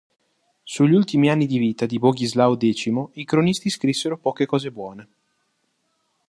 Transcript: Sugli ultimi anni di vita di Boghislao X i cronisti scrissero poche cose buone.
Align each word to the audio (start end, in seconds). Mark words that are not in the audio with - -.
Sugli 0.63 0.95
ultimi 0.95 1.29
anni 1.29 1.45
di 1.45 1.59
vita 1.59 1.85
di 1.85 1.99
Boghislao 1.99 2.57
X 2.57 2.89
i 3.13 3.23
cronisti 3.23 3.69
scrissero 3.69 4.17
poche 4.17 4.47
cose 4.47 4.71
buone. 4.71 5.07